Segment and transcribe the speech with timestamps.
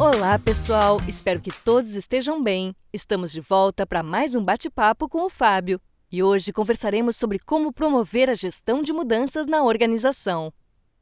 [0.00, 1.00] Olá, pessoal!
[1.08, 2.72] Espero que todos estejam bem.
[2.92, 5.80] Estamos de volta para mais um bate-papo com o Fábio.
[6.08, 10.52] E hoje conversaremos sobre como promover a gestão de mudanças na organização.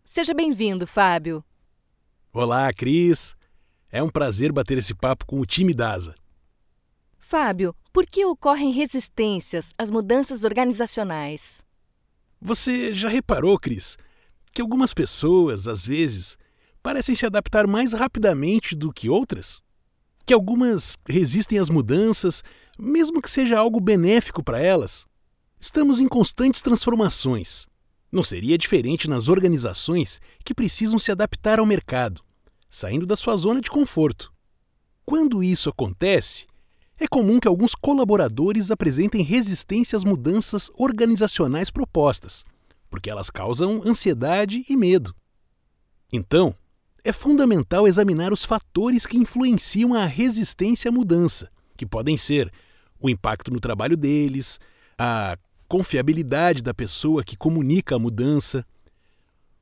[0.03, 1.45] Seja bem-vindo, Fábio.
[2.32, 3.37] Olá, Cris.
[3.91, 6.15] É um prazer bater esse papo com o time da ASA.
[7.19, 11.63] Fábio, por que ocorrem resistências às mudanças organizacionais?
[12.41, 13.99] Você já reparou, Cris,
[14.55, 16.39] que algumas pessoas, às vezes,
[16.87, 19.61] parecem se adaptar mais rapidamente do que outras?
[20.25, 22.45] Que algumas resistem às mudanças,
[22.79, 25.04] mesmo que seja algo benéfico para elas?
[25.59, 27.67] Estamos em constantes transformações.
[28.12, 32.22] Não seria diferente nas organizações que precisam se adaptar ao mercado,
[32.70, 34.33] saindo da sua zona de conforto.
[35.05, 36.47] Quando isso acontece,
[37.00, 42.45] é comum que alguns colaboradores apresentem resistência às mudanças organizacionais propostas,
[42.89, 45.12] porque elas causam ansiedade e medo.
[46.12, 46.55] Então,
[47.06, 52.53] é fundamental examinar os fatores que influenciam a resistência à mudança, que podem ser
[53.01, 54.59] o impacto no trabalho deles,
[54.98, 58.67] a confiabilidade da pessoa que comunica a mudança,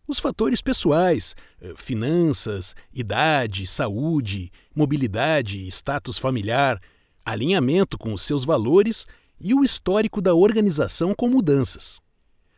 [0.09, 6.81] os fatores pessoais, eh, finanças, idade, saúde, mobilidade, status familiar,
[7.27, 9.07] alinhamento com os seus valores
[9.39, 12.01] e o histórico da organização com mudanças.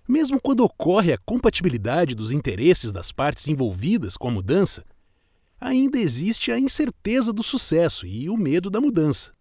[0.08, 4.84] Mesmo quando ocorre a compatibilidade dos interesses das partes envolvidas com a mudança,
[5.60, 9.32] ainda existe a incerteza do sucesso e o medo da mudança.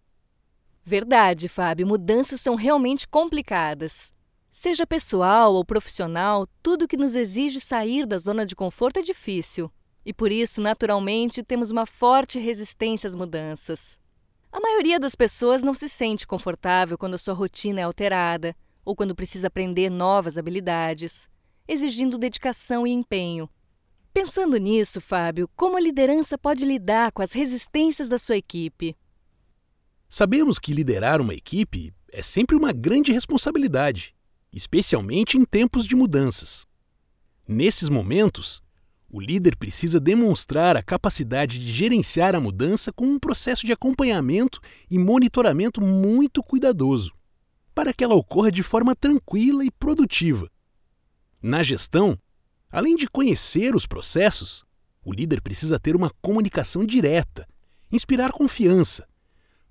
[0.84, 4.12] Verdade, Fábio, mudanças são realmente complicadas.
[4.50, 9.70] Seja pessoal ou profissional, tudo que nos exige sair da zona de conforto é difícil.
[10.04, 13.98] E por isso, naturalmente, temos uma forte resistência às mudanças.
[14.50, 18.94] A maioria das pessoas não se sente confortável quando a sua rotina é alterada, ou
[18.94, 21.28] quando precisa aprender novas habilidades,
[21.66, 23.50] exigindo dedicação e empenho.
[24.14, 28.96] Pensando nisso, Fábio, como a liderança pode lidar com as resistências da sua equipe?
[30.08, 34.14] Sabemos que liderar uma equipe é sempre uma grande responsabilidade,
[34.52, 36.64] especialmente em tempos de mudanças.
[37.46, 38.62] Nesses momentos,
[39.10, 44.60] o líder precisa demonstrar a capacidade de gerenciar a mudança com um processo de acompanhamento
[44.88, 47.15] e monitoramento muito cuidadoso
[47.76, 50.50] para que ela ocorra de forma tranquila e produtiva.
[51.42, 52.18] Na gestão,
[52.72, 54.64] além de conhecer os processos,
[55.04, 57.46] o líder precisa ter uma comunicação direta,
[57.92, 59.06] inspirar confiança,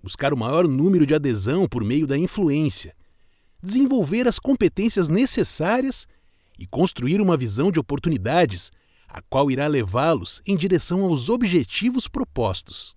[0.04, 2.96] buscar o maior número de adesão por meio da influência,
[3.60, 6.06] desenvolver as competências necessárias
[6.60, 8.72] e construir uma visão de oportunidades,
[9.08, 12.96] a qual irá levá-los em direção aos objetivos propostos.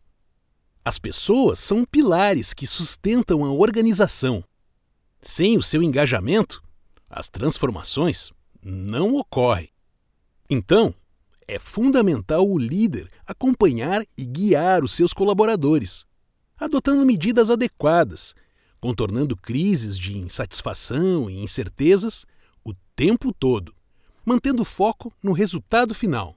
[0.85, 4.45] As pessoas são pilares que sustentam a organização
[5.21, 6.63] sem o seu engajamento,
[7.09, 8.31] as transformações
[8.63, 9.71] não ocorrem.
[10.49, 10.95] Então,
[11.47, 16.05] é fundamental o líder acompanhar e guiar os seus colaboradores,
[16.57, 18.35] adotando medidas adequadas,
[18.81, 22.27] contornando crises de insatisfação e incertezas
[22.65, 23.75] o tempo todo,
[24.25, 26.37] mantendo foco no resultado final.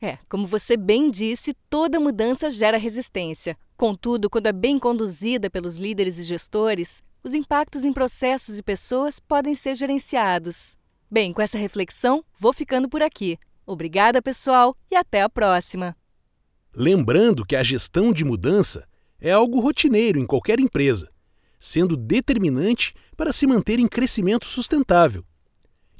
[0.00, 3.56] É, como você bem disse, toda mudança gera resistência.
[3.76, 9.20] Contudo, quando é bem conduzida pelos líderes e gestores, os impactos em processos e pessoas
[9.20, 10.76] podem ser gerenciados.
[11.10, 13.38] Bem, com essa reflexão, vou ficando por aqui.
[13.66, 15.96] Obrigada, pessoal, e até a próxima.
[16.74, 18.88] Lembrando que a gestão de mudança
[19.20, 21.08] é algo rotineiro em qualquer empresa,
[21.60, 25.24] sendo determinante para se manter em crescimento sustentável.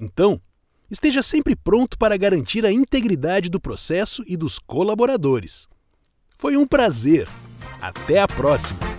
[0.01, 0.41] Então,
[0.91, 5.69] esteja sempre pronto para garantir a integridade do processo e dos colaboradores.
[6.37, 7.29] Foi um prazer.
[7.81, 8.92] Até a próxima!